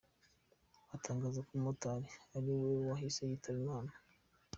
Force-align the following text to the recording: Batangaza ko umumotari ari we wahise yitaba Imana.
Batangaza 0.89 1.39
ko 1.45 1.49
umumotari 1.53 2.07
ari 2.37 2.51
we 2.61 2.71
wahise 2.87 3.21
yitaba 3.29 3.57
Imana. 3.63 3.91